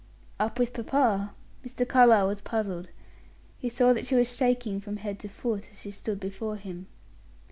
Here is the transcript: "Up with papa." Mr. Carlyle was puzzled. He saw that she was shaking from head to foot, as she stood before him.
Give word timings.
"Up 0.39 0.57
with 0.57 0.73
papa." 0.73 1.35
Mr. 1.63 1.87
Carlyle 1.87 2.25
was 2.25 2.41
puzzled. 2.41 2.87
He 3.59 3.69
saw 3.69 3.93
that 3.93 4.07
she 4.07 4.15
was 4.15 4.35
shaking 4.35 4.79
from 4.81 4.97
head 4.97 5.19
to 5.19 5.27
foot, 5.27 5.69
as 5.71 5.81
she 5.81 5.91
stood 5.91 6.19
before 6.19 6.55
him. 6.55 6.87